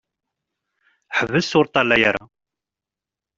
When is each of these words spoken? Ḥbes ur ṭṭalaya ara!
Ḥbes 1.17 1.49
ur 1.59 1.65
ṭṭalaya 1.69 2.05
ara! 2.09 2.23